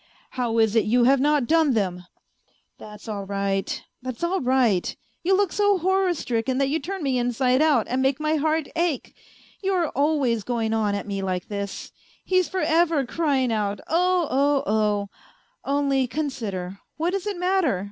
...""How 0.39 0.57
is 0.57 0.75
it 0.75 0.85
you 0.85 1.03
have 1.03 1.19
not 1.19 1.45
done 1.45 1.75
them?"'' 1.75 2.05
That's 2.79 3.07
all 3.07 3.23
right, 3.23 3.83
that's 4.01 4.23
all 4.23 4.41
right. 4.41 4.95
You 5.21 5.35
look 5.37 5.53
so 5.53 5.77
horror 5.77 6.15
stricken 6.15 6.57
that 6.57 6.69
you 6.69 6.79
turn 6.79 7.03
me 7.03 7.19
inside 7.19 7.61
out 7.61 7.85
and 7.87 8.01
make 8.01 8.19
my 8.19 8.37
heart 8.37 8.67
ache 8.75 9.13
1 9.13 9.13
You 9.61 9.73
are 9.73 9.89
always 9.89 10.43
going 10.43 10.73
on 10.73 10.95
at 10.95 11.05
me 11.05 11.21
like 11.21 11.49
this! 11.49 11.91
He's 12.23 12.49
for 12.49 12.61
ever 12.61 13.05
crying 13.05 13.53
out: 13.53 13.79
Oh, 13.87 14.27
oh, 14.31 14.63
oh!!! 14.65 15.09
Only 15.63 16.07
consider, 16.07 16.79
what 16.97 17.11
does 17.11 17.27
it 17.27 17.37
matter 17.37 17.79